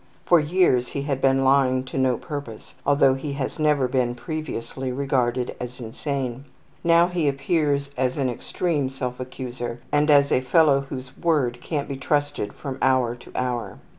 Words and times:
For 0.25 0.39
years 0.39 0.87
he 0.87 1.03
has 1.03 1.19
been 1.19 1.43
lying 1.43 1.83
to 1.83 1.95
no 1.99 2.17
purpose, 2.17 2.73
although 2.87 3.13
he 3.13 3.33
has 3.33 3.59
never 3.59 3.87
been 3.87 4.15
previously 4.15 4.91
regarded 4.91 5.55
as 5.59 5.79
insane. 5.79 6.45
Now 6.83 7.05
he 7.05 7.27
appears 7.27 7.91
as 7.95 8.17
an 8.17 8.27
extreme 8.27 8.89
self 8.89 9.19
accuser 9.19 9.79
and 9.91 10.09
as 10.09 10.31
a 10.31 10.41
fellow 10.41 10.87
whose 10.89 11.15
word 11.15 11.59
can't 11.61 11.87
be 11.87 11.97
trusted 11.97 12.51
from 12.53 12.79
hour 12.81 13.13
to 13.17 13.31
hour. 13.35 13.77